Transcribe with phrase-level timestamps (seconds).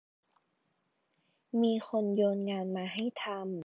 [1.61, 3.51] มีคนโยนงานมาให้ทำ